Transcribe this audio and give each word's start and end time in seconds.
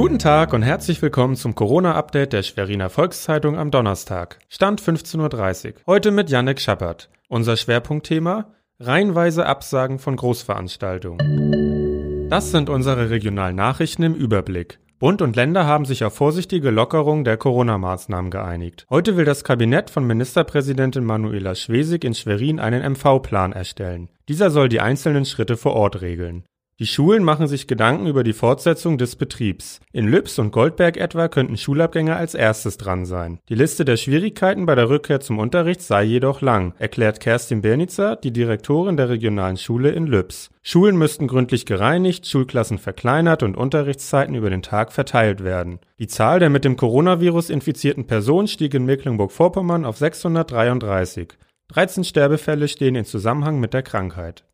Guten 0.00 0.18
Tag 0.18 0.54
und 0.54 0.62
herzlich 0.62 1.02
willkommen 1.02 1.36
zum 1.36 1.54
Corona-Update 1.54 2.32
der 2.32 2.42
Schweriner 2.42 2.88
Volkszeitung 2.88 3.58
am 3.58 3.70
Donnerstag. 3.70 4.38
Stand 4.48 4.80
15.30 4.80 5.66
Uhr. 5.66 5.72
Heute 5.86 6.10
mit 6.10 6.30
Yannick 6.30 6.58
Schappert. 6.58 7.10
Unser 7.28 7.58
Schwerpunktthema 7.58 8.46
Reihenweise 8.78 9.44
Absagen 9.44 9.98
von 9.98 10.16
Großveranstaltungen. 10.16 12.30
Das 12.30 12.50
sind 12.50 12.70
unsere 12.70 13.10
regionalen 13.10 13.56
Nachrichten 13.56 14.02
im 14.02 14.14
Überblick. 14.14 14.78
Bund 14.98 15.20
und 15.20 15.36
Länder 15.36 15.66
haben 15.66 15.84
sich 15.84 16.02
auf 16.02 16.14
vorsichtige 16.14 16.70
Lockerung 16.70 17.24
der 17.24 17.36
Corona-Maßnahmen 17.36 18.30
geeinigt. 18.30 18.86
Heute 18.88 19.18
will 19.18 19.26
das 19.26 19.44
Kabinett 19.44 19.90
von 19.90 20.06
Ministerpräsidentin 20.06 21.04
Manuela 21.04 21.54
Schwesig 21.54 22.04
in 22.04 22.14
Schwerin 22.14 22.58
einen 22.58 22.94
MV-Plan 22.94 23.52
erstellen. 23.52 24.08
Dieser 24.30 24.50
soll 24.50 24.70
die 24.70 24.80
einzelnen 24.80 25.26
Schritte 25.26 25.58
vor 25.58 25.74
Ort 25.74 26.00
regeln. 26.00 26.44
Die 26.80 26.86
Schulen 26.86 27.24
machen 27.24 27.46
sich 27.46 27.66
Gedanken 27.66 28.06
über 28.06 28.24
die 28.24 28.32
Fortsetzung 28.32 28.96
des 28.96 29.14
Betriebs. 29.14 29.80
In 29.92 30.08
Lübs 30.08 30.38
und 30.38 30.50
Goldberg 30.50 30.96
etwa 30.96 31.28
könnten 31.28 31.58
Schulabgänger 31.58 32.16
als 32.16 32.34
erstes 32.34 32.78
dran 32.78 33.04
sein. 33.04 33.38
Die 33.50 33.54
Liste 33.54 33.84
der 33.84 33.98
Schwierigkeiten 33.98 34.64
bei 34.64 34.74
der 34.74 34.88
Rückkehr 34.88 35.20
zum 35.20 35.40
Unterricht 35.40 35.82
sei 35.82 36.04
jedoch 36.04 36.40
lang, 36.40 36.72
erklärt 36.78 37.20
Kerstin 37.20 37.60
Bernitzer, 37.60 38.16
die 38.16 38.32
Direktorin 38.32 38.96
der 38.96 39.10
regionalen 39.10 39.58
Schule 39.58 39.90
in 39.90 40.06
Lübs. 40.06 40.48
Schulen 40.62 40.96
müssten 40.96 41.28
gründlich 41.28 41.66
gereinigt, 41.66 42.26
Schulklassen 42.26 42.78
verkleinert 42.78 43.42
und 43.42 43.58
Unterrichtszeiten 43.58 44.34
über 44.34 44.48
den 44.48 44.62
Tag 44.62 44.90
verteilt 44.92 45.44
werden. 45.44 45.80
Die 45.98 46.08
Zahl 46.08 46.38
der 46.38 46.48
mit 46.48 46.64
dem 46.64 46.78
Coronavirus 46.78 47.50
infizierten 47.50 48.06
Personen 48.06 48.48
stieg 48.48 48.72
in 48.72 48.86
Mecklenburg-Vorpommern 48.86 49.84
auf 49.84 49.98
633. 49.98 51.34
13 51.68 52.04
Sterbefälle 52.04 52.68
stehen 52.68 52.94
in 52.94 53.04
Zusammenhang 53.04 53.60
mit 53.60 53.74
der 53.74 53.82
Krankheit. 53.82 54.44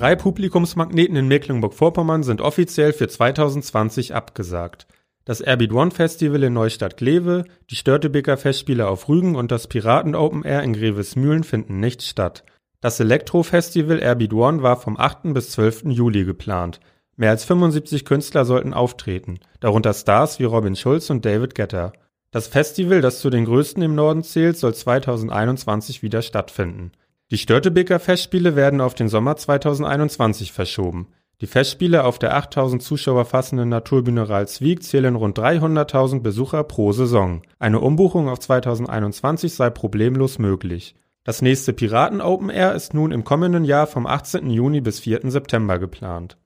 Drei 0.00 0.16
Publikumsmagneten 0.16 1.14
in 1.14 1.28
Mecklenburg-Vorpommern 1.28 2.22
sind 2.22 2.40
offiziell 2.40 2.94
für 2.94 3.06
2020 3.06 4.14
abgesagt. 4.14 4.86
Das 5.26 5.42
Airbeat 5.42 5.74
One 5.74 5.90
Festival 5.90 6.42
in 6.42 6.54
Neustadt-Glewe, 6.54 7.44
die 7.68 7.76
Störtebeker 7.76 8.38
Festspiele 8.38 8.88
auf 8.88 9.10
Rügen 9.10 9.36
und 9.36 9.50
das 9.50 9.66
Piraten 9.66 10.14
Open 10.14 10.42
Air 10.42 10.62
in 10.62 10.72
Grevesmühlen 10.72 11.44
finden 11.44 11.80
nicht 11.80 12.00
statt. 12.00 12.44
Das 12.80 12.98
Elektro-Festival 12.98 14.00
Airbeat 14.00 14.32
One 14.32 14.62
war 14.62 14.80
vom 14.80 14.98
8. 14.98 15.34
bis 15.34 15.50
12. 15.50 15.88
Juli 15.88 16.24
geplant. 16.24 16.80
Mehr 17.16 17.28
als 17.28 17.44
75 17.44 18.06
Künstler 18.06 18.46
sollten 18.46 18.72
auftreten, 18.72 19.38
darunter 19.60 19.92
Stars 19.92 20.38
wie 20.38 20.44
Robin 20.44 20.76
Schulz 20.76 21.10
und 21.10 21.26
David 21.26 21.54
Getter. 21.54 21.92
Das 22.30 22.46
Festival, 22.48 23.02
das 23.02 23.20
zu 23.20 23.28
den 23.28 23.44
größten 23.44 23.82
im 23.82 23.94
Norden 23.96 24.22
zählt, 24.22 24.56
soll 24.56 24.72
2021 24.72 26.02
wieder 26.02 26.22
stattfinden. 26.22 26.92
Die 27.30 27.38
Störtebeker 27.38 28.00
Festspiele 28.00 28.56
werden 28.56 28.80
auf 28.80 28.94
den 28.94 29.08
Sommer 29.08 29.36
2021 29.36 30.50
verschoben. 30.50 31.06
Die 31.40 31.46
Festspiele 31.46 32.02
auf 32.02 32.18
der 32.18 32.34
8000 32.34 32.82
Zuschauer 32.82 33.24
fassenden 33.24 33.68
Naturbühne 33.68 34.28
Ralswiek 34.28 34.82
zählen 34.82 35.14
rund 35.14 35.38
300.000 35.38 36.22
Besucher 36.22 36.64
pro 36.64 36.90
Saison. 36.90 37.42
Eine 37.60 37.78
Umbuchung 37.78 38.28
auf 38.28 38.40
2021 38.40 39.54
sei 39.54 39.70
problemlos 39.70 40.40
möglich. 40.40 40.96
Das 41.22 41.40
nächste 41.40 41.72
Piraten 41.72 42.20
Open 42.20 42.50
Air 42.50 42.74
ist 42.74 42.94
nun 42.94 43.12
im 43.12 43.22
kommenden 43.22 43.64
Jahr 43.64 43.86
vom 43.86 44.08
18. 44.08 44.50
Juni 44.50 44.80
bis 44.80 44.98
4. 44.98 45.30
September 45.30 45.78
geplant. 45.78 46.36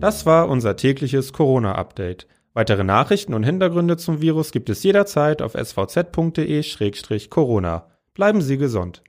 Das 0.00 0.26
war 0.26 0.48
unser 0.48 0.74
tägliches 0.74 1.32
Corona-Update. 1.32 2.26
Weitere 2.52 2.82
Nachrichten 2.82 3.32
und 3.32 3.44
Hintergründe 3.44 3.96
zum 3.96 4.20
Virus 4.20 4.50
gibt 4.50 4.70
es 4.70 4.82
jederzeit 4.82 5.40
auf 5.40 5.54
svz.de-corona. 5.54 7.86
Bleiben 8.16 8.40
Sie 8.40 8.56
gesund. 8.56 9.02